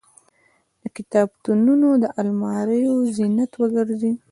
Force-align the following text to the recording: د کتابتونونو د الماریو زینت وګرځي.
د 0.81 0.83
کتابتونونو 0.95 1.87
د 2.03 2.05
الماریو 2.21 2.95
زینت 3.15 3.51
وګرځي. 3.57 4.11